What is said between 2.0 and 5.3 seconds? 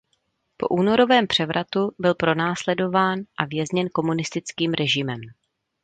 pronásledován a vězněn komunistickým režimem.